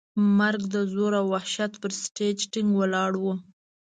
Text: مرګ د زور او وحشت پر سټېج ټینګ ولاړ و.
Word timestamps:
مرګ 0.37 0.61
د 0.75 0.75
زور 0.93 1.11
او 1.19 1.25
وحشت 1.33 1.71
پر 1.81 1.91
سټېج 2.01 2.37
ټینګ 2.51 2.69
ولاړ 2.79 3.11
و. 3.21 3.25